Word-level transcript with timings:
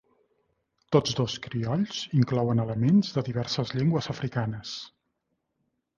Tots 0.95 1.17
dos 1.19 1.35
criolls 1.47 2.01
inclouen 2.21 2.63
elements 2.65 3.13
de 3.19 3.25
diverses 3.31 3.75
llengües 3.77 4.09
africanes. 4.15 4.77